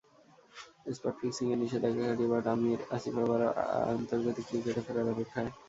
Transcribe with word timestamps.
Spot 0.95 1.15
ফিক্সিংয়ের 1.21 1.59
নিষেধাজ্ঞা 1.63 2.05
কাটিয়ে 2.07 2.31
বাট, 2.33 2.45
আমির, 2.53 2.79
আসিফ 2.95 3.15
আবারও 3.23 3.49
আন্তর্জাতিক 3.93 4.45
ক্রিকেটে 4.49 4.81
ফেরার 4.85 5.11
অপেক্ষায়। 5.13 5.49